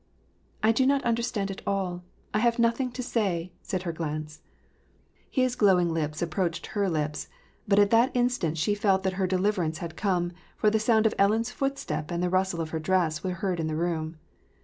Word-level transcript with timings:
''I 0.63 0.71
do 0.71 0.87
not 0.87 1.03
understand 1.03 1.51
at 1.51 1.61
all; 1.67 2.01
I 2.33 2.39
have 2.39 2.57
nothing 2.57 2.91
to 2.93 3.03
say/' 3.03 3.51
said 3.61 3.83
her 3.83 3.91
glance. 3.91 4.41
His 5.29 5.55
glowing 5.55 5.93
lips 5.93 6.23
approached 6.23 6.65
her 6.73 6.89
lips— 6.89 7.27
but 7.67 7.77
at 7.77 7.91
that 7.91 8.09
instant 8.15 8.57
she 8.57 8.73
felt 8.73 9.03
that 9.03 9.13
her 9.21 9.27
deliverance 9.27 9.77
had 9.77 9.95
come, 9.95 10.31
for 10.57 10.71
the 10.71 10.79
sound 10.79 11.05
of 11.05 11.13
Ellen's 11.19 11.51
footsteps 11.51 12.11
and 12.11 12.31
rustle 12.31 12.61
of 12.61 12.71
her 12.71 12.79
dress 12.79 13.23
were 13.23 13.29
heard 13.35 13.59
in 13.59 13.67
the 13.67 13.75
room. 13.75 14.17